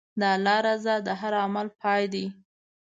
د 0.19 0.21
الله 0.35 0.57
رضا 0.67 0.95
د 1.07 1.09
هر 1.19 1.33
عمل 1.43 1.67
پای 1.81 2.03
دی. 2.13 2.25